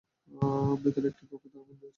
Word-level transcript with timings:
ভিতরে 0.83 1.07
একটি 1.07 1.23
কক্ষে 1.31 1.49
তারা 1.49 1.63
বন্দি 1.63 1.73
আছে। 1.77 1.89